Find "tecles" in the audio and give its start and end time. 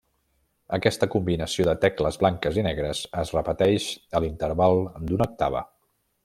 1.83-2.17